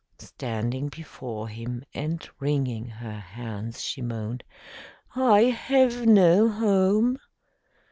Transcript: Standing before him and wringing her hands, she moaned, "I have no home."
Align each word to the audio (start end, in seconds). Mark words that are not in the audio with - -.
Standing 0.17 0.89
before 0.89 1.47
him 1.47 1.83
and 1.93 2.27
wringing 2.39 2.87
her 2.87 3.19
hands, 3.19 3.83
she 3.83 4.01
moaned, 4.01 4.43
"I 5.15 5.41
have 5.43 6.07
no 6.07 6.49
home." 6.49 7.19